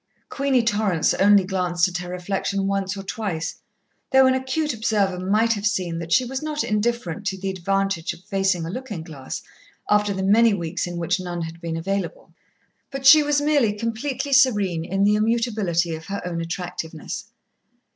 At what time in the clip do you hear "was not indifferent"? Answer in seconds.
6.25-7.23